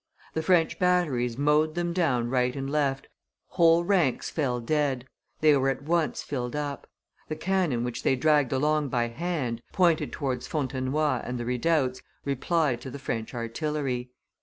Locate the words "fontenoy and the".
10.47-11.45